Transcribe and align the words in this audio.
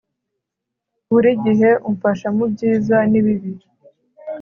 buri 1.09 1.31
gihe 1.45 1.69
umfasha 1.89 2.27
mubyiza 2.37 2.97
nibibi 3.11 3.51